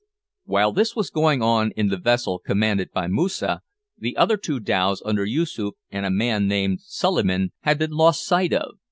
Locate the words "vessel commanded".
1.97-2.89